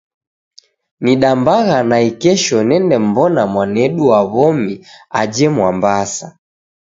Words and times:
Nidambagha 1.03 1.77
naikesho 1.89 2.57
nende 2.69 2.95
mw'ona 3.07 3.41
mwanedu 3.53 4.01
wa 4.11 4.19
w'omi 4.33 4.73
aje 5.19 5.47
Mwambasa. 5.55 6.27